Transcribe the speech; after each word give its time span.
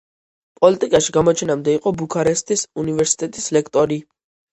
პოლიტიკაში 0.61 1.13
გამოჩენამდე 1.17 1.75
იყო 1.79 1.93
ბუქარესტის 1.99 2.63
უნივერსიტეტის 2.85 3.47
ლექტორი. 3.59 4.01